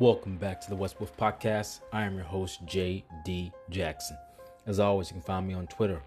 [0.00, 1.78] Welcome back to the West Wolf Podcast.
[1.92, 3.52] I am your host, J.D.
[3.70, 4.18] Jackson.
[4.66, 6.02] As always, you can find me on Twitter,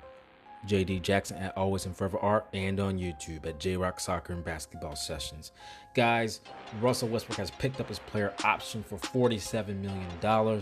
[0.67, 4.43] JD Jackson at Always and Forever Art, and on YouTube at J Rock Soccer and
[4.43, 5.53] Basketball Sessions.
[5.95, 6.41] Guys,
[6.81, 10.61] Russell Westbrook has picked up his player option for $47 million.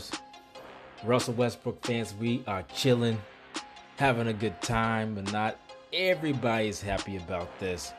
[1.04, 3.20] Russell Westbrook fans, we are chilling,
[3.96, 5.58] having a good time, but not
[5.92, 7.92] everybody is happy about this.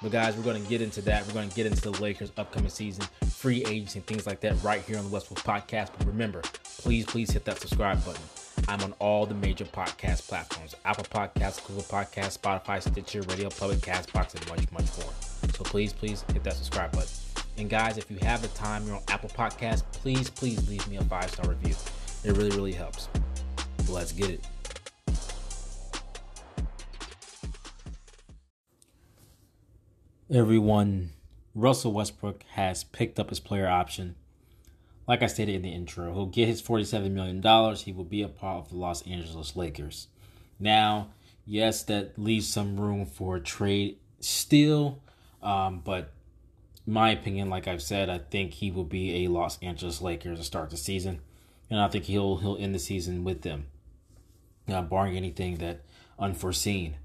[0.00, 1.26] But guys, we're going to get into that.
[1.26, 4.62] We're going to get into the Lakers' upcoming season, free agency, and things like that
[4.62, 5.90] right here on the West Wolf Podcast.
[5.98, 6.42] But remember,
[6.78, 8.22] please, please hit that subscribe button.
[8.68, 13.78] I'm on all the major podcast platforms: Apple Podcasts, Google Podcasts, Spotify, Stitcher, Radio Public,
[13.78, 15.12] Castbox, and much, much more.
[15.54, 17.10] So please, please hit that subscribe button.
[17.56, 20.98] And guys, if you have the time, you're on Apple Podcasts, please, please leave me
[20.98, 21.74] a five star review.
[22.24, 23.08] It really, really helps.
[23.88, 24.44] Let's get it.
[30.30, 31.12] Everyone,
[31.54, 34.14] Russell Westbrook has picked up his player option.
[35.06, 37.76] Like I stated in the intro, he'll get his $47 million.
[37.76, 40.08] He will be a part of the Los Angeles Lakers.
[40.60, 41.08] Now,
[41.46, 45.00] yes, that leaves some room for trade still,
[45.42, 46.12] um, but
[46.86, 50.44] my opinion, like I've said, I think he will be a Los Angeles Lakers to
[50.44, 51.20] start the season,
[51.70, 53.66] and I think he'll he'll end the season with them,
[54.68, 55.80] uh, barring anything that
[56.18, 56.96] unforeseen.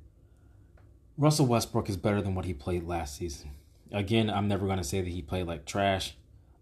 [1.18, 3.52] Russell Westbrook is better than what he played last season.
[3.92, 6.16] Again, I'm never going to say that he played like trash.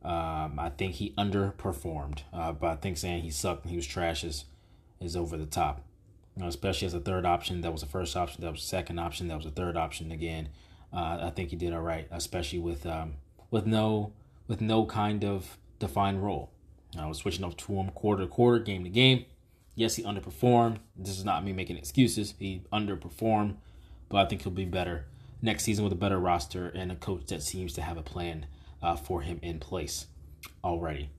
[0.03, 3.87] Um, I think he underperformed, uh, but I think saying he sucked and he was
[3.87, 4.45] trash is,
[4.99, 5.85] is over the top.
[6.35, 7.61] You know, especially as a third option.
[7.61, 8.41] That was the first option.
[8.41, 9.27] That was the second option.
[9.27, 10.49] That was the third option again.
[10.91, 13.15] Uh, I think he did all right, especially with um,
[13.51, 14.13] with no
[14.47, 16.51] with no kind of defined role.
[16.97, 19.25] I was switching up to him quarter to quarter, game to game.
[19.75, 20.79] Yes, he underperformed.
[20.97, 22.33] This is not me making excuses.
[22.39, 23.55] He underperformed
[24.11, 25.05] but I think he'll be better
[25.41, 28.45] next season with a better roster and a coach that seems to have a plan
[28.83, 30.07] uh, for him in place
[30.63, 31.09] already.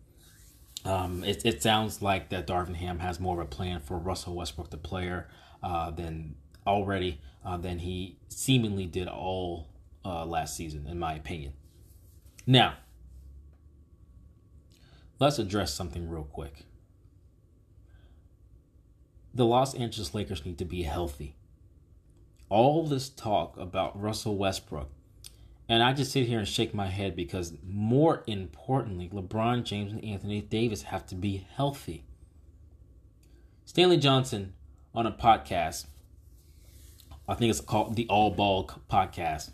[0.84, 4.34] Um, it, it sounds like that Darvin Ham has more of a plan for Russell
[4.34, 5.28] Westbrook, the player,
[5.62, 6.34] uh, than
[6.67, 9.68] already uh, than he seemingly did all
[10.05, 11.55] uh, last season, in my opinion.
[12.46, 12.74] Now,
[15.18, 16.67] let's address something real quick.
[19.34, 21.36] The Los Angeles Lakers need to be healthy
[22.52, 24.90] all this talk about Russell Westbrook.
[25.68, 30.05] And I just sit here and shake my head because, more importantly, LeBron James and
[30.05, 32.05] Anthony Davis have to be healthy.
[33.64, 34.52] Stanley Johnson
[34.95, 35.86] on a podcast,
[37.27, 39.51] I think it's called the All Ball Podcast,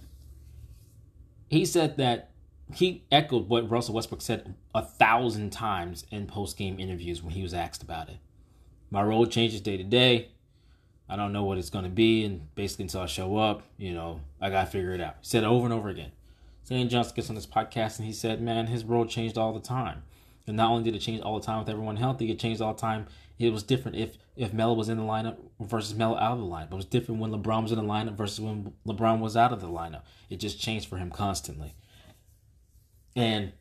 [1.49, 2.31] he said that
[2.75, 7.43] he echoed what Russell Westbrook said a thousand times in post game interviews when he
[7.43, 8.17] was asked about it.
[8.91, 10.31] My role changes day to day.
[11.09, 12.25] I don't know what it's going to be.
[12.25, 15.17] And basically, until I show up, you know, I got to figure it out.
[15.21, 16.13] He said it over and over again.
[16.65, 19.61] Stanley Johnson gets on this podcast and he said, man, his role changed all the
[19.61, 20.03] time.
[20.47, 22.75] And not only did it change all the time with everyone healthy, it changed all
[22.75, 23.07] the time.
[23.39, 26.45] It was different if if Melo was in the lineup versus Melo out of the
[26.45, 26.73] lineup.
[26.73, 29.61] It was different when LeBron was in the lineup versus when LeBron was out of
[29.61, 30.03] the lineup.
[30.31, 31.75] It just changed for him constantly.
[33.17, 33.53] And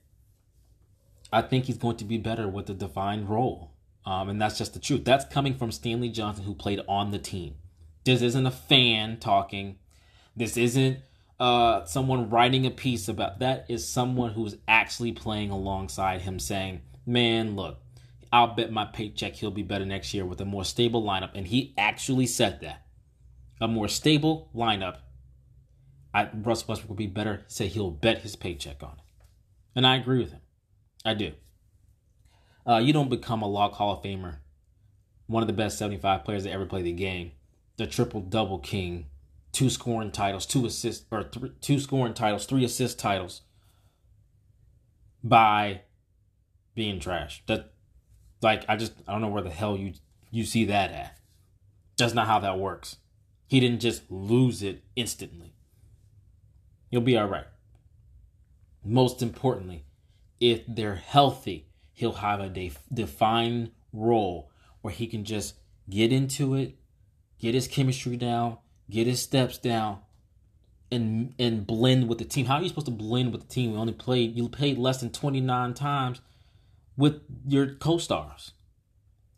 [1.31, 3.71] I think he's going to be better with the defined role.
[4.07, 5.03] Um, and that's just the truth.
[5.03, 7.55] That's coming from Stanley Johnson, who played on the team.
[8.05, 9.79] This isn't a fan talking.
[10.33, 10.99] This isn't
[11.41, 13.39] uh, someone writing a piece about.
[13.39, 17.79] That is someone who's actually playing alongside him, saying, "Man, look,
[18.31, 21.45] I'll bet my paycheck he'll be better next year with a more stable lineup." And
[21.45, 22.85] he actually said that.
[23.59, 24.99] A more stable lineup.
[26.13, 27.43] I, Russ Westbrook will be better.
[27.47, 29.25] Say he'll bet his paycheck on it,
[29.75, 30.41] and I agree with him.
[31.03, 31.33] I do.
[32.67, 34.37] Uh, you don't become a Lock Hall of Famer,
[35.27, 37.31] one of the best 75 players that ever played the game,
[37.77, 39.05] the triple double king,
[39.53, 43.41] two scoring titles, two assists or th- two scoring titles, three assist titles
[45.23, 45.81] by
[46.75, 47.41] being trash.
[47.47, 47.71] That
[48.41, 49.93] like I just I don't know where the hell you
[50.29, 51.17] you see that at.
[51.97, 52.97] That's not how that works.
[53.47, 55.53] He didn't just lose it instantly.
[56.91, 57.47] You'll be all right.
[58.83, 59.85] Most importantly,
[60.39, 61.67] if they're healthy,
[61.97, 64.51] he'll have a def- defined role
[64.81, 65.55] where he can just
[65.89, 66.75] get into it,
[67.39, 68.55] get his chemistry down,
[68.87, 69.97] get his steps down,
[70.91, 72.45] and and blend with the team.
[72.45, 73.71] How are you supposed to blend with the team?
[73.71, 76.21] You only played you played less than twenty nine times
[76.95, 78.51] with your co-stars.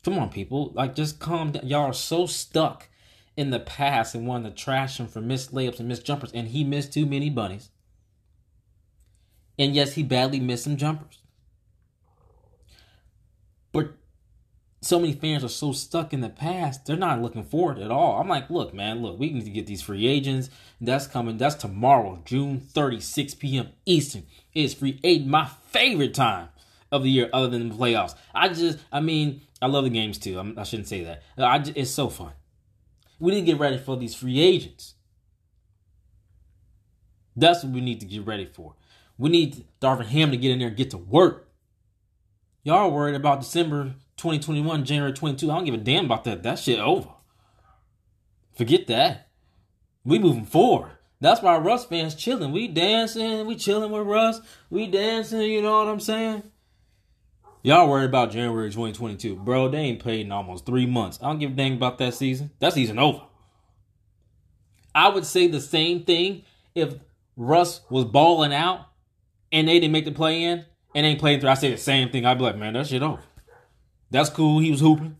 [0.03, 0.73] Come on, people!
[0.75, 1.65] Like just calm down.
[1.65, 2.89] Y'all are so stuck
[3.38, 6.50] in the past and wanting to trash him for missed layups and missed jumpers, and
[6.50, 7.69] he missed too many bunnies.
[9.57, 11.19] And yes, he badly missed some jumpers.
[13.71, 13.94] But
[14.81, 18.19] so many fans are so stuck in the past, they're not looking forward at all.
[18.19, 20.50] I'm like, look, man, look, we need to get these free agents.
[20.80, 21.38] That's coming.
[21.38, 23.69] That's tomorrow, June 30, 6 p.m.
[23.86, 24.24] Eastern.
[24.54, 26.50] It's free agent, my favorite time
[26.92, 28.16] of the year other than the playoffs.
[28.33, 30.39] I just, I mean, I love the games too.
[30.39, 31.24] I'm, I should not say that.
[31.38, 32.31] I just, it's so fun.
[33.19, 34.95] We need to get ready for these free agents.
[37.36, 38.75] That's what we need to get ready for.
[39.18, 41.48] We need Darvin Ham to get in there and get to work.
[42.63, 45.50] Y'all worried about December 2021, January 22.
[45.50, 46.44] I don't give a damn about that.
[46.44, 47.09] That shit over.
[48.56, 49.29] Forget that.
[50.03, 50.91] We moving forward.
[51.21, 52.51] That's why Russ fans chilling.
[52.51, 54.41] We dancing, we chilling with Russ.
[54.69, 56.44] We dancing, you know what I'm saying?
[57.61, 59.35] Y'all worried about January 2022.
[59.35, 61.19] Bro, they ain't played in almost three months.
[61.21, 62.51] I don't give a dang about that season.
[62.59, 63.21] That season over.
[64.95, 66.95] I would say the same thing if
[67.35, 68.88] Russ was balling out
[69.51, 70.65] and they didn't make the play in
[70.95, 71.50] and ain't playing through.
[71.50, 72.25] I say the same thing.
[72.25, 73.21] I'd be like, man, that shit over.
[74.12, 74.59] That's cool.
[74.59, 75.15] He was hooping.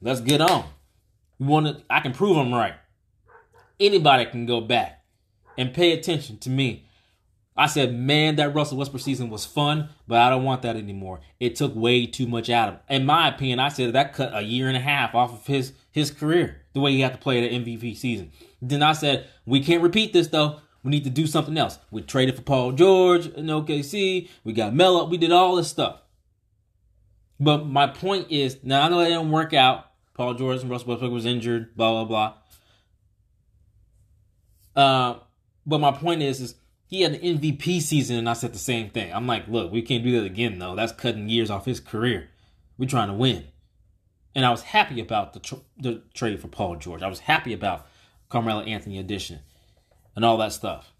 [0.00, 0.64] Let's get on.
[1.38, 1.82] You want to?
[1.90, 2.74] I can prove I'm right.
[3.78, 5.04] Anybody can go back
[5.58, 6.86] and pay attention to me.
[7.54, 11.20] I said, man, that Russell Westbrook season was fun, but I don't want that anymore.
[11.38, 12.80] It took way too much out of him.
[12.88, 15.74] In my opinion, I said that cut a year and a half off of his
[15.90, 18.32] his career, the way he had to play the MVP season.
[18.62, 20.60] Then I said, we can't repeat this though.
[20.82, 21.78] We need to do something else.
[21.90, 24.28] We traded for Paul George in OKC.
[24.42, 25.04] We got Melo.
[25.04, 26.00] We did all this stuff.
[27.38, 29.86] But my point is, now I know it didn't work out.
[30.14, 31.76] Paul George and Russell Westbrook was injured.
[31.76, 32.34] Blah blah
[34.74, 34.84] blah.
[34.84, 35.18] Uh,
[35.66, 36.54] but my point is, is
[36.86, 39.12] he had an MVP season, and I said the same thing.
[39.12, 40.74] I'm like, look, we can't do that again, though.
[40.74, 42.28] That's cutting years off his career.
[42.76, 43.44] We're trying to win.
[44.34, 47.02] And I was happy about the tr- the trade for Paul George.
[47.02, 47.86] I was happy about
[48.28, 49.40] Carmelo Anthony addition
[50.14, 50.92] and all that stuff.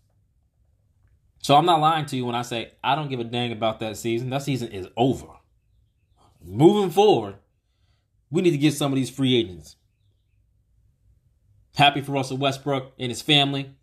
[1.39, 3.81] So I'm not lying to you when I say I don't give a dang about
[3.81, 4.31] that season.
[4.31, 5.27] That season is over.
[6.45, 7.37] Moving forward,
[8.31, 9.77] we need to get some of these free agents.
[11.75, 13.75] Happy for Russell Westbrook and his family.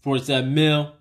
[0.00, 0.94] 47 mill,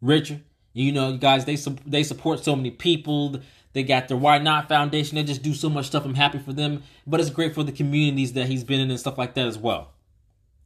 [0.00, 0.42] Richard,
[0.72, 1.56] you know, you guys, they
[1.86, 3.40] they support so many people.
[3.72, 5.16] They got their Why Not Foundation.
[5.16, 6.04] They just do so much stuff.
[6.04, 6.82] I'm happy for them.
[7.06, 9.58] But it's great for the communities that he's been in and stuff like that as
[9.58, 9.92] well.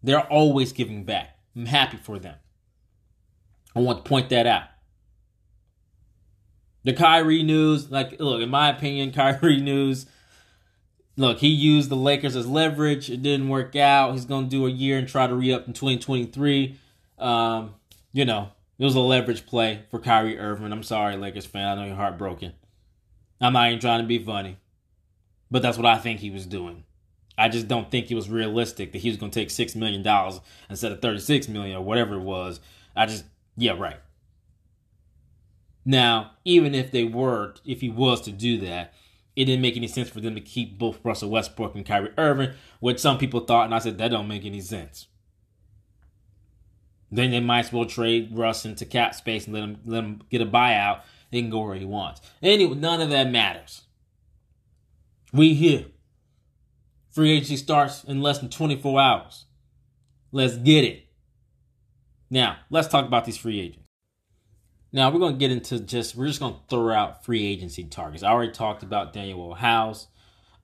[0.03, 1.34] They're always giving back.
[1.57, 2.37] I'm happy for them.
[3.77, 4.65] I want to point that out.
[6.85, 10.07] The Kyrie news, like, look, in my opinion, Kyrie news,
[11.17, 13.11] look, he used the Lakers as leverage.
[13.11, 14.13] It didn't work out.
[14.13, 16.79] He's going to do a year and try to re up in 2023.
[17.19, 17.75] Um,
[18.13, 20.73] you know, it was a leverage play for Kyrie Irving.
[20.73, 21.67] I'm sorry, Lakers fan.
[21.67, 22.53] I know you're heartbroken.
[23.41, 24.59] I'm not even trying to be funny,
[25.51, 26.85] but that's what I think he was doing.
[27.37, 30.03] I just don't think it was realistic that he was going to take six million
[30.03, 30.41] dollars
[30.71, 32.61] instead of thirty six million or whatever it was.
[32.95, 33.25] I just
[33.57, 33.99] yeah right.
[35.85, 38.95] Now, even if they were, if he was to do that,
[39.37, 42.53] it didn't make any sense for them to keep both Russell Westbrook and Kyrie Irving,
[42.81, 45.09] which some people thought, and I said that don't make any sense.
[47.11, 50.23] Then they might as well trade Russ into cap space and let him let him
[50.31, 51.03] get a buyout.
[51.31, 52.21] He can go where he wants.
[52.43, 53.83] Anyway, none of that matters.
[55.33, 55.87] We here.
[57.15, 59.45] Free agency starts in less than 24 hours.
[60.33, 61.05] Let's get it.
[62.29, 63.87] Now, let's talk about these free agents.
[64.93, 67.85] Now, we're going to get into just, we're just going to throw out free agency
[67.85, 68.25] targets.
[68.25, 70.09] I already talked about Danuel House,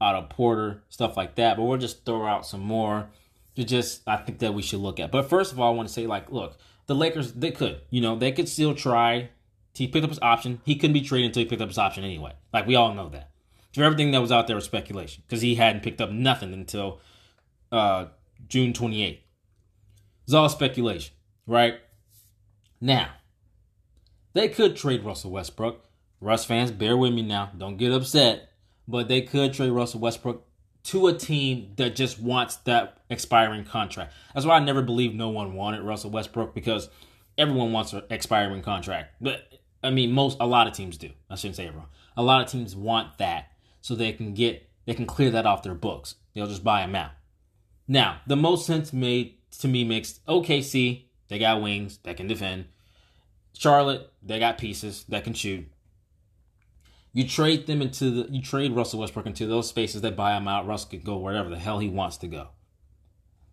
[0.00, 3.11] Otto Porter, stuff like that, but we'll just throw out some more
[3.55, 5.12] to just, I think that we should look at.
[5.12, 8.00] But first of all, I want to say, like, look, the Lakers, they could, you
[8.00, 9.31] know, they could still try.
[9.73, 10.61] He picked up his option.
[10.64, 12.32] He couldn't be traded until he picked up his option anyway.
[12.53, 13.31] Like, we all know that.
[13.72, 17.00] So everything that was out there was speculation because he hadn't picked up nothing until
[17.70, 18.06] uh,
[18.48, 19.19] June 28th.
[20.24, 21.15] It's all speculation,
[21.46, 21.81] right?
[22.81, 23.10] Now,
[24.32, 25.84] they could trade Russell Westbrook.
[26.20, 27.50] Russ fans, bear with me now.
[27.56, 28.50] Don't get upset.
[28.86, 30.44] But they could trade Russell Westbrook
[30.84, 34.12] to a team that just wants that expiring contract.
[34.34, 36.89] That's why I never believed no one wanted Russell Westbrook because
[37.39, 39.15] everyone wants an expiring contract.
[39.20, 39.43] But
[39.82, 41.10] I mean, most a lot of teams do.
[41.29, 41.89] I shouldn't say everyone.
[42.17, 43.49] A lot of teams want that
[43.81, 46.17] so they can get they can clear that off their books.
[46.34, 47.13] They'll just buy them out.
[47.87, 52.67] Now, the most sense made to me makes OKC, they got wings that can defend.
[53.53, 55.67] Charlotte, they got pieces that can shoot.
[57.13, 60.46] You trade them into the you trade Russell Westbrook into those spaces that buy him
[60.46, 60.67] out.
[60.67, 62.49] Russ could go wherever the hell he wants to go.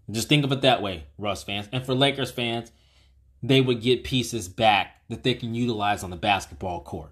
[0.09, 1.67] Just think of it that way, Russ fans.
[1.71, 2.71] And for Lakers fans,
[3.43, 7.11] they would get pieces back that they can utilize on the basketball court.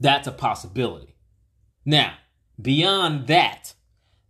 [0.00, 1.16] That's a possibility.
[1.84, 2.14] Now,
[2.60, 3.74] Beyond that,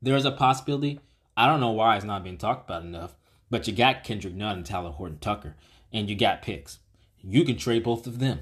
[0.02, 1.00] there's a possibility.
[1.37, 3.14] I don't know why it's not being talked about enough,
[3.50, 5.56] but you got Kendrick Nunn and Talen Horton Tucker,
[5.92, 6.78] and you got picks.
[7.23, 8.40] You can trade both of them.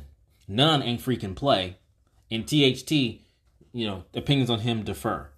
[0.49, 1.79] Nunn ain't freaking play.
[2.31, 5.29] And THT, you know, opinions on him defer.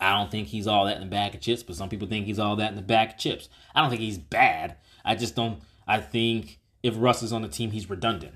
[0.00, 2.26] I don't think he's all that in the bag of chips, but some people think
[2.26, 3.48] he's all that in the bag of chips.
[3.74, 4.76] I don't think he's bad.
[5.04, 5.60] I just don't.
[5.86, 8.34] I think if Russ is on the team, he's redundant,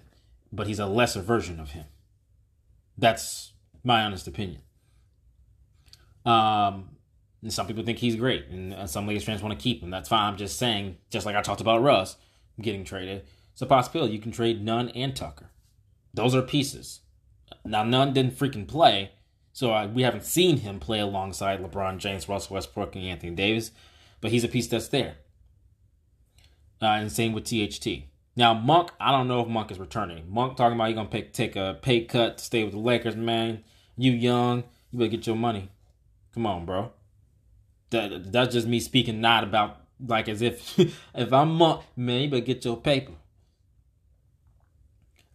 [0.52, 1.84] but he's a lesser version of him.
[2.96, 3.52] That's
[3.84, 4.62] my honest opinion.
[6.28, 6.90] Um,
[7.42, 9.90] and some people think he's great, and uh, some Lakers fans want to keep him.
[9.90, 10.32] That's fine.
[10.32, 12.16] I'm just saying, just like I talked about Russ
[12.60, 15.50] getting traded, it's a possibility you can trade Nunn and Tucker.
[16.12, 17.00] Those are pieces.
[17.64, 19.12] Now, Nunn didn't freaking play,
[19.52, 23.70] so uh, we haven't seen him play alongside LeBron James, Russell Westbrook, and Anthony Davis,
[24.20, 25.16] but he's a piece that's there.
[26.82, 28.04] Uh, and same with THT.
[28.36, 30.30] Now, Monk, I don't know if Monk is returning.
[30.30, 33.16] Monk talking about he's going to take a pay cut to stay with the Lakers,
[33.16, 33.64] man.
[33.96, 35.70] You young, you better get your money.
[36.34, 36.92] Come on, bro.
[37.90, 40.78] That, that's just me speaking not about like as if
[41.14, 43.12] if I'm Monk, man, you better get your paper.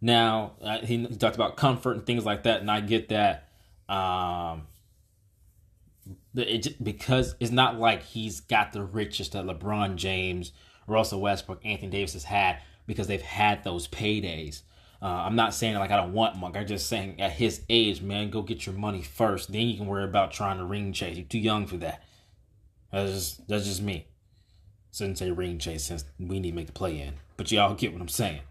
[0.02, 3.48] Now, uh, he, he talked about comfort and things like that, and I get that.
[3.88, 4.64] Um,
[6.36, 10.52] it, because it's not like he's got the richest that LeBron James,
[10.88, 14.64] Russell Westbrook, Anthony Davis has had because they've had those paydays.
[15.04, 16.56] Uh, I'm not saying like I don't want Monk.
[16.56, 19.52] I'm just saying at his age, man, go get your money first.
[19.52, 21.18] Then you can worry about trying to ring chase.
[21.18, 22.02] You're too young for that.
[22.90, 24.08] That's just that's just me.
[24.94, 27.16] Shouldn't say ring chase since we need to make the play in.
[27.36, 28.42] But y'all get what I'm saying.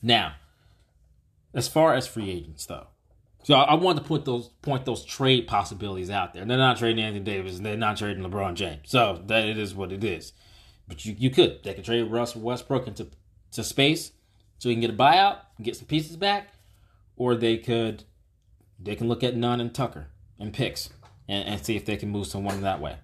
[0.00, 0.34] Now,
[1.52, 2.86] as far as free agents though,
[3.42, 6.44] so I, I wanted to put those point those trade possibilities out there.
[6.44, 8.82] They're not trading Anthony Davis they're not trading LeBron James.
[8.84, 10.32] So that it is what it is.
[10.86, 11.64] But you, you could.
[11.64, 13.08] They could trade Russell Westbrook into
[13.50, 14.12] to space
[14.58, 16.48] so he can get a buyout get some pieces back.
[17.16, 18.04] Or they could
[18.78, 20.08] they can look at Nunn and Tucker
[20.38, 20.90] and picks
[21.28, 22.96] and, and see if they can move someone that way.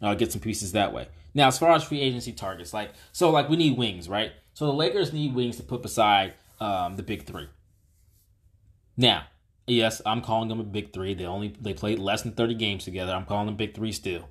[0.00, 1.08] Uh, get some pieces that way.
[1.34, 4.32] Now, as far as free agency targets, like so, like we need wings, right?
[4.54, 7.48] So the Lakers need wings to put beside um, the big three.
[8.96, 9.24] Now,
[9.66, 11.14] yes, I'm calling them a big three.
[11.14, 13.12] They only they played less than 30 games together.
[13.12, 14.28] I'm calling them big three still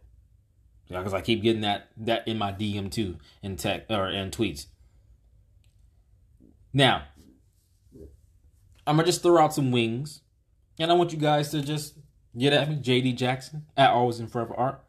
[0.89, 4.65] because I keep getting that that in my DM too in tech or in tweets.
[6.77, 7.05] Now,
[8.85, 10.21] I'm gonna just throw out some wings,
[10.77, 11.95] and I want you guys to just
[12.37, 14.83] get at me, JD Jackson at Always in Forever Art,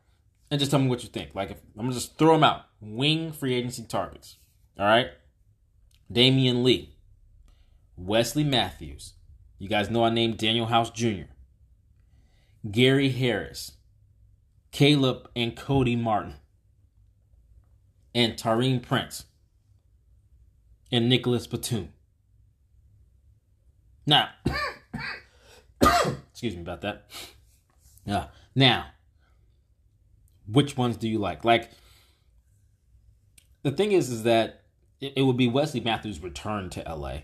[0.51, 1.35] and just tell me what you think.
[1.35, 2.67] Like, if, I'm gonna just throw them out.
[2.83, 4.37] Wing free agency targets.
[4.79, 5.09] All right,
[6.13, 6.95] Damion Lee,
[7.97, 9.15] Wesley Matthews.
[9.59, 11.33] You guys know I named Danuel House Jr.
[12.71, 13.79] Gary Harris,
[14.73, 16.35] Caleb and Cody Martin,
[18.15, 19.25] and Taurean Prince,
[20.91, 21.93] and Nicholas Batum.
[24.07, 24.31] Now,
[26.31, 27.11] excuse me about that.
[28.05, 28.29] Yeah.
[28.55, 28.87] Now,
[30.47, 31.45] which ones do you like?
[31.45, 31.71] Like,
[33.63, 34.63] the thing is, is that
[35.01, 37.19] it, it would be Wesley Matthews' return to LA.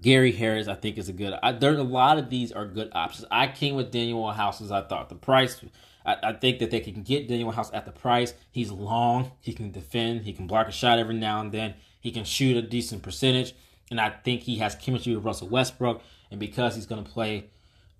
[0.00, 1.34] Gary Harris, I think, is a good.
[1.42, 3.26] I, there, a lot of these are good options.
[3.30, 5.60] I came with Danuel House as I thought the price.
[6.04, 8.32] I, think that they can get Danuel House at the price.
[8.52, 9.32] He's long.
[9.40, 10.22] He can defend.
[10.22, 11.74] He can block a shot every now and then.
[12.06, 13.52] He can shoot a decent percentage,
[13.90, 16.00] and I think he has chemistry with Russell Westbrook.
[16.30, 17.50] And because he's going to play,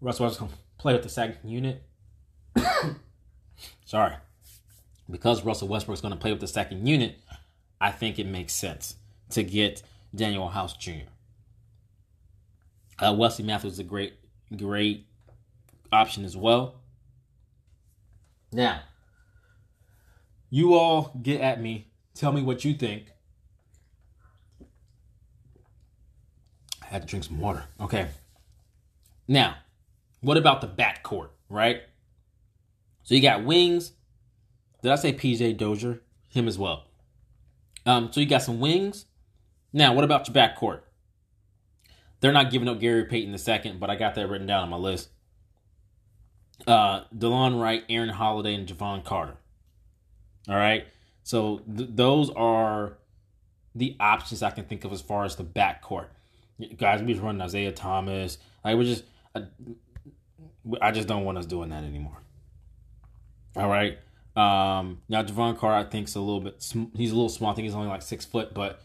[0.01, 1.83] Russell Westbrook going to play with the second unit.
[3.85, 4.15] sorry,
[5.11, 7.19] because Russell Westbrook's going to play with the second unit,
[7.81, 8.95] I think it makes sense
[9.31, 9.83] to get
[10.15, 11.11] Danuel House Jr.
[13.01, 14.15] Uh, Wesley Matthews is a great,
[14.57, 15.05] great
[15.91, 16.77] option as well.
[18.53, 18.83] Now,
[20.49, 21.89] you all get at me.
[22.15, 23.07] Tell me what you think.
[26.97, 27.63] Had to drink some water.
[27.79, 28.09] Okay.
[29.29, 29.57] Now,
[30.23, 31.83] what about the backcourt, right?
[33.03, 33.93] So you got wings.
[34.83, 36.01] Did I say PJ Dozier?
[36.31, 36.85] Him as well.
[37.85, 39.05] Um, so you got some wings.
[39.75, 40.81] Now, what about your backcourt?
[42.21, 44.71] They're not giving up Gary Payton the second, but I got that written down on
[44.71, 45.11] my list.
[46.67, 49.37] Uh, Delon Wright, Aaron Holiday, and Jevon Carter.
[50.49, 50.87] All right.
[51.25, 52.97] So th- those are
[53.75, 56.07] the options I can think of as far as the backcourt.
[56.77, 58.39] Guys, we just running Isaiah Thomas.
[58.65, 59.43] Like, just, I,
[60.81, 62.23] I just don't want us doing that anymore.
[63.57, 63.99] All right.
[64.37, 66.63] Um, now Jevon Carr, I think, is a little bit.
[66.95, 67.53] He's a little small.
[67.53, 68.83] I think he's only like six foot, but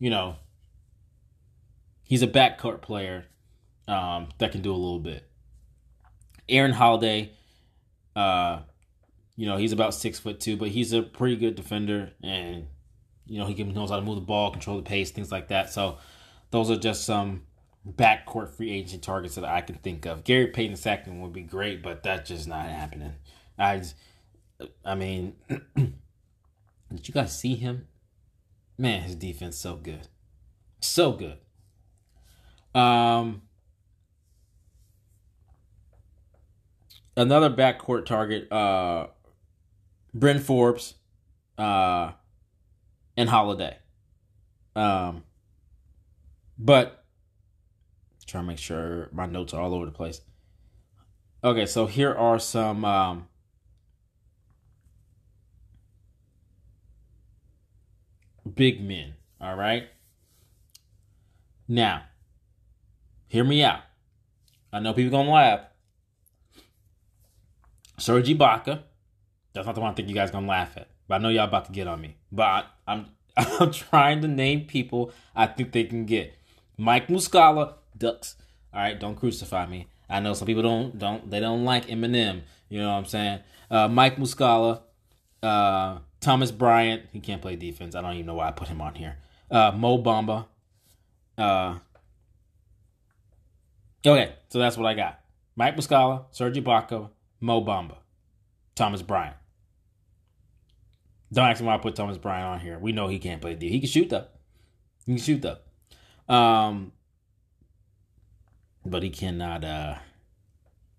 [0.00, 0.36] you know,
[2.02, 3.26] he's a backcourt player
[3.86, 5.24] um, that can do a little bit.
[6.48, 7.30] Aaron Holiday,
[8.16, 8.60] uh,
[9.36, 12.66] you know, he's about six foot two, but he's a pretty good defender, and
[13.26, 15.70] you know, he knows how to move the ball, control the pace, things like that.
[15.70, 15.98] So,
[16.50, 17.42] those are just some
[17.88, 20.24] backcourt free agent targets that I can think of.
[20.24, 23.14] Gary Payton second would be great, but that's just not happening.
[23.58, 23.82] I,
[24.84, 25.36] I mean,
[25.76, 27.86] did you guys see him?
[28.76, 30.08] Man, his defense so good,
[30.80, 31.38] so good.
[32.74, 33.42] Um,
[37.16, 39.08] another backcourt target, uh,
[40.14, 40.94] Bryn Forbes,
[41.58, 42.12] uh,
[43.16, 43.76] and Holiday.
[44.74, 45.24] Um,
[46.60, 47.00] but
[48.30, 50.20] Trying to make sure my notes are all over the place.
[51.42, 53.26] Okay, so here are some um,
[58.54, 59.14] big men.
[59.40, 59.88] All right.
[61.66, 62.04] Now,
[63.26, 63.80] hear me out.
[64.72, 65.62] I know people gonna laugh.
[67.98, 68.84] Serge Ibaka.
[69.54, 70.86] That's not the one I think you guys gonna laugh at.
[71.08, 72.14] But I know y'all about to get on me.
[72.30, 76.32] But I'm I'm trying to name people I think they can get.
[76.80, 78.36] Mike Muscala, Ducks.
[78.72, 79.86] All right, don't crucify me.
[80.08, 82.40] I know some people don't don't they don't like Eminem.
[82.70, 83.40] You know what I'm saying?
[83.70, 84.80] Uh, Mike Muscala,
[85.42, 87.02] uh, Thomas Bryant.
[87.12, 87.94] He can't play defense.
[87.94, 89.18] I don't even know why I put him on here.
[89.50, 90.46] Uh, Mo Bamba.
[91.36, 91.78] Uh,
[94.06, 95.20] okay, so that's what I got.
[95.56, 97.10] Mike Muscala, Serge Ibaka,
[97.40, 97.96] Mo Bamba,
[98.74, 99.36] Thomas Bryant.
[101.30, 102.78] Don't ask me why I put Thomas Bryant on here.
[102.78, 103.68] We know he can't play D.
[103.68, 104.26] He can shoot though.
[105.04, 105.58] He can shoot though.
[106.30, 106.92] Um,
[108.86, 109.64] but he cannot.
[109.64, 109.96] Uh,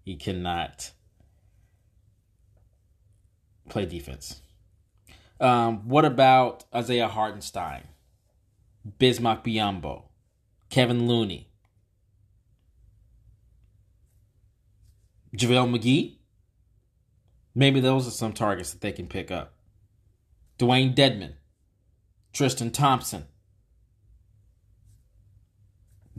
[0.04, 0.92] he cannot
[3.70, 4.42] play defense.
[5.40, 7.84] Um, what about Isaiah Hartenstein,
[9.00, 10.04] Bismack Biyombo,
[10.70, 11.50] Kevin Looney,
[15.36, 16.18] JaVale McGee?
[17.56, 19.54] Maybe those are some targets that they can pick up.
[20.60, 21.34] Dewayne Dedmon,
[22.34, 23.28] Tristan Thompson.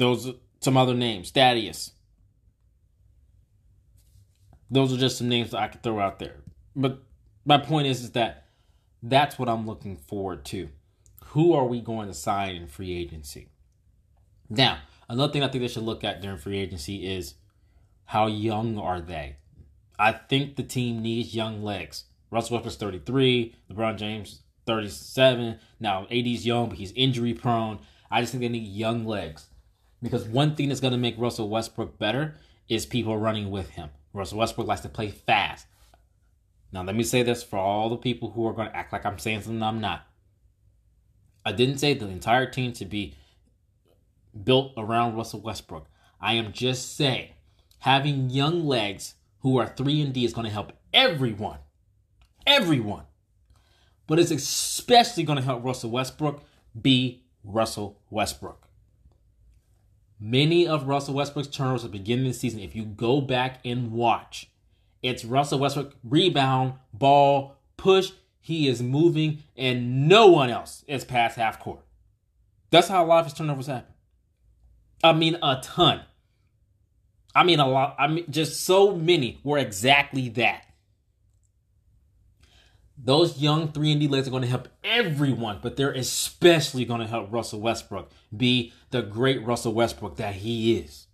[0.03, 1.31] Those some other names.
[1.31, 1.93] Thaddeus.
[4.69, 6.41] Those are just some names that I could throw out there.
[6.75, 7.05] But
[7.45, 8.49] my point is, is that
[9.01, 10.71] that's what I'm looking forward to.
[11.27, 13.47] Who are we going to sign in free agency?
[14.51, 14.79] Now,
[15.09, 17.35] another thing I think they should look at during free agency is
[18.07, 19.37] how young are they?
[20.01, 22.07] I think the team needs young legs.
[22.33, 25.61] Russell Westbrook's 33, LeBron James 37.
[25.79, 27.79] Now AD's young, but he's injury prone.
[28.11, 29.47] I just think they need young legs.
[30.03, 32.35] Because one thing that's going to make Russell Westbrook better
[32.69, 33.91] is people running with him.
[34.13, 35.67] Russell Westbrook likes to play fast.
[36.73, 39.07] Now, let me say this for all the people who are going to act like
[39.07, 40.07] I'm saying something I'm not.
[41.45, 43.17] I didn't say the entire team to be
[44.45, 45.87] built around Russell Westbrook.
[46.21, 47.31] I am just saying
[47.81, 51.59] having young legs who are 3 and D is going to help everyone
[52.47, 53.05] everyone.
[54.07, 56.43] But it's especially going to help Russell Westbrook
[56.81, 58.62] be Russell Westbrook.
[60.25, 63.59] Many of Russell Westbrook's turnovers at the beginning of the season, if you go back
[63.65, 64.49] and watch,
[65.03, 68.13] it's Russell Westbrook rebound, ball, push.
[68.41, 71.81] He is moving, and no one else is past half court.
[72.71, 73.93] That's how a lot of his turnovers happen.
[75.03, 76.03] I mean, a ton.
[77.35, 77.97] I mean, a lot.
[77.99, 80.67] I mean, just so many were exactly that.
[83.05, 87.01] Those young 3 and D legs are going to help everyone, but they're especially going
[87.01, 91.09] to help Russell Westbrook be the great Russell Westbrook that he is.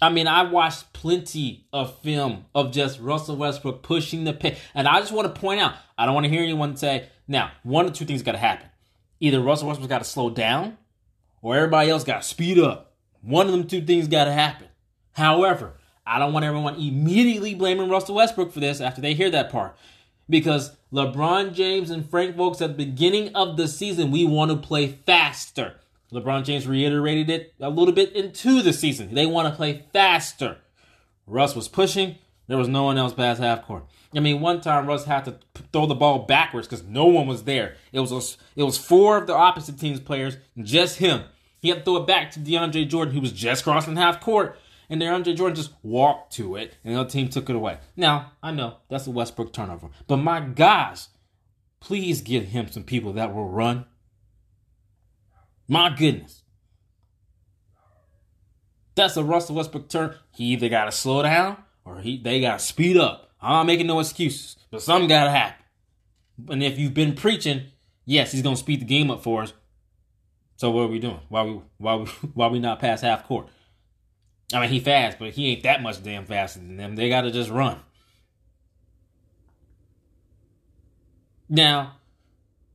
[0.00, 4.58] I mean, I watched plenty of film of just Russell Westbrook pushing the pace.
[4.72, 7.50] And I just want to point out, I don't want to hear anyone say, now,
[7.64, 8.68] one of two things got to happen.
[9.18, 10.78] Either Russell Westbrook's got to slow down
[11.42, 12.94] or everybody else got to speed up.
[13.20, 14.68] One of them two things got to happen.
[15.12, 15.74] However,
[16.10, 19.76] I don't want everyone immediately blaming Russell Westbrook for this after they hear that part.
[20.28, 24.56] Because LeBron James and Frank Vogel at the beginning of the season, we want to
[24.56, 25.76] play faster.
[26.12, 29.14] LeBron James reiterated it a little bit into the season.
[29.14, 30.58] They want to play faster.
[31.28, 32.16] Russ was pushing.
[32.48, 33.84] There was no one else past half court.
[34.12, 35.36] I mean, one time Russ had to
[35.72, 37.76] throw the ball backwards because no one was there.
[37.92, 41.22] It was a, it was four of the opposite team's players, just him.
[41.60, 44.58] He had to throw it back to DeAndre Jordan, who was just crossing half court
[44.90, 47.78] and DeAndre Jordan just walked to it, and the other team took it away.
[47.96, 51.06] Now, I know that's a Westbrook turnover, but my gosh,
[51.78, 53.86] please give him some people that will run.
[55.68, 56.42] My goodness.
[58.96, 60.16] That's a Russell Westbrook turn.
[60.32, 63.30] He either got to slow down or he they got to speed up.
[63.40, 65.64] I'm not making no excuses, but something got to happen.
[66.48, 67.68] And if you've been preaching,
[68.04, 69.52] yes, he's going to speed the game up for us.
[70.56, 71.20] So what are we doing?
[71.28, 73.48] Why we why we why we not past half court?
[74.52, 76.96] I mean, he fast, but he ain't that much damn faster than them.
[76.96, 77.78] They got to just run.
[81.48, 81.96] Now,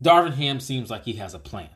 [0.04, 1.70] Darvin Ham seems like he has a plan.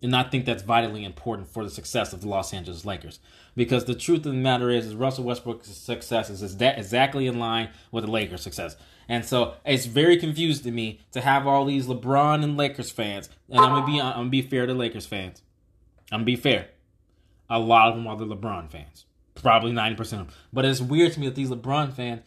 [0.00, 3.18] And I think that's vitally important for the success of the Los Angeles Lakers.
[3.56, 7.70] Because the truth of the matter is, is Russell Westbrook's success is exactly in line
[7.90, 8.76] with the Lakers' success.
[9.08, 13.28] And so it's very confused to me to have all these LeBron and Lakers fans.
[13.48, 15.42] And I'm gonna be I'm gonna be fair to Lakers fans.
[16.12, 16.68] I'm gonna be fair.
[17.50, 19.06] A lot of them are the LeBron fans
[19.42, 20.28] probably 90% of them.
[20.52, 22.22] But it's weird to me that these LeBron fans,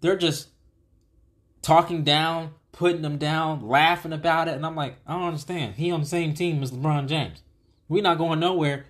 [0.00, 0.48] they're just
[1.62, 4.54] talking down, putting them down, laughing about it.
[4.54, 5.74] And I'm like, I don't understand.
[5.74, 7.42] He on the same team as LeBron James.
[7.88, 8.86] We're not going nowhere.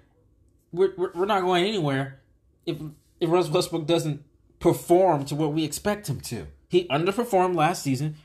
[0.73, 2.21] we're, we're, we're not going anywhere
[2.67, 2.79] if
[3.21, 4.23] if Russell Westbrook doesn't
[4.59, 6.47] perform to what we expect him to.
[6.69, 8.17] He underperformed last season,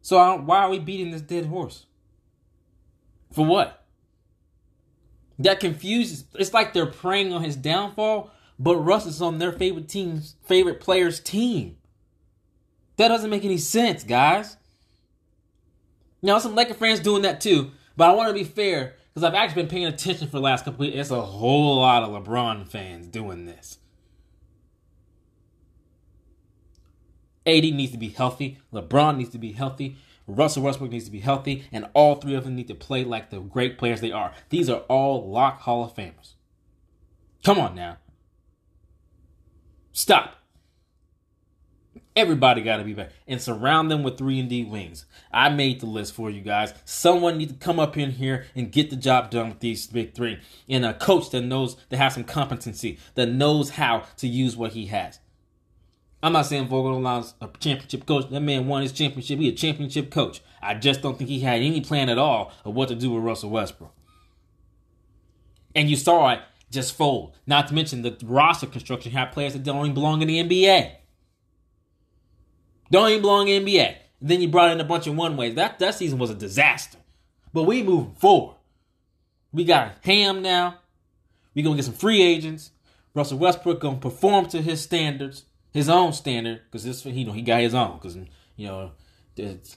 [0.00, 1.86] so why are we beating this dead horse?
[3.32, 3.84] For what?
[5.38, 6.24] That confuses.
[6.34, 8.30] It's like they're preying on his downfall,
[8.62, 11.78] but Russ is on their favorite team's favorite player's team.
[12.96, 14.56] That doesn't make any sense, guys.
[16.22, 19.34] Now, some Laker fans doing that too, but I want to be fair because I've
[19.34, 20.96] actually been paying attention for the last couple weeks.
[20.96, 23.78] It's a whole lot of LeBron fans doing this.
[27.44, 28.58] AD needs to be healthy.
[28.72, 29.96] LeBron needs to be healthy.
[30.28, 31.64] Russell Westbrook needs to be healthy.
[31.72, 34.32] And all three of them need to play like the great players they are.
[34.50, 36.34] These are all lock Hall of Famers.
[37.42, 37.98] Come on now.
[39.92, 40.36] Stop.
[42.14, 45.06] Everybody got to be back and surround them with three and D wings.
[45.32, 46.74] I made the list for you guys.
[46.84, 50.14] Someone needs to come up in here and get the job done with these big
[50.14, 54.56] three, and a coach that knows that has some competency, that knows how to use
[54.56, 55.20] what he has.
[56.22, 58.30] I'm not saying Vogel Vogelbach's a championship coach.
[58.30, 59.38] That man won his championship.
[59.40, 60.40] He a championship coach.
[60.62, 63.24] I just don't think he had any plan at all of what to do with
[63.24, 63.92] Russell Westbrook.
[65.74, 66.40] And you saw it
[66.72, 67.36] just fold.
[67.46, 70.92] Not to mention the roster construction had players that don't even belong in the NBA.
[72.90, 73.96] Don't even belong in the NBA.
[74.20, 75.54] And then you brought in a bunch of one ways.
[75.54, 76.98] That that season was a disaster.
[77.52, 78.56] But we moving forward.
[79.52, 80.78] We got Ham now.
[81.54, 82.72] We gonna get some free agents.
[83.14, 87.42] Russell Westbrook gonna perform to his standards his own standard because this you know he
[87.42, 88.16] got his own because
[88.56, 88.92] you know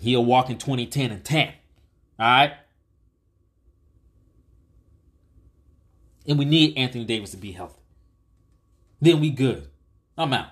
[0.01, 1.53] he'll walk in 2010 and 10 all
[2.25, 2.53] right
[6.27, 7.81] and we need anthony davis to be healthy
[9.01, 9.67] then we good
[10.17, 10.49] i'm out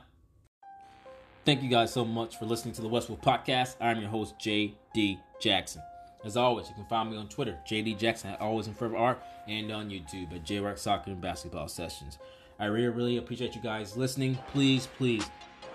[1.46, 4.36] thank you guys so much for listening to the West Wolf podcast i'm your host
[4.40, 5.82] jd jackson
[6.24, 9.72] as always, you can find me on Twitter, JD Jackson, always in forever art, and
[9.72, 12.18] on YouTube at JRock Soccer and Basketball Sessions.
[12.60, 14.38] I really, really appreciate you guys listening.
[14.48, 15.26] Please, please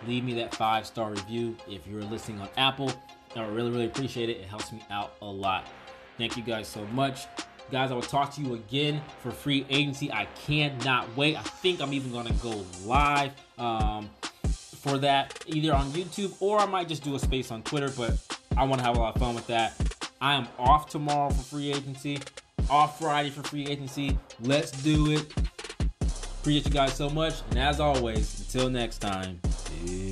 [0.06, 2.90] leave me that five star review if you're listening on Apple.
[3.36, 4.38] I would really, really appreciate it.
[4.38, 5.66] It helps me out a lot.
[6.16, 7.26] Thank you guys so much.
[7.70, 10.10] Guys, I will talk to you again for free agency.
[10.10, 11.36] I cannot wait.
[11.38, 14.08] I think I'm even going to go live um,
[14.82, 18.16] for that, either on YouTube or I might just do a space on Twitter, but
[18.56, 19.74] I want to have a lot of fun with that.
[20.20, 22.20] I am off tomorrow for free agency,
[22.70, 24.18] off Friday for free agency.
[24.40, 25.32] Let's do it.
[26.40, 27.34] Appreciate you guys so much.
[27.50, 29.40] And as always, until next time,
[29.84, 30.07] peace.